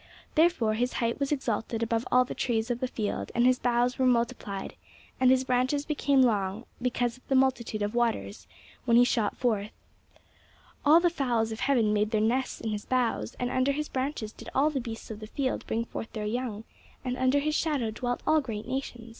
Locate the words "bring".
15.67-15.85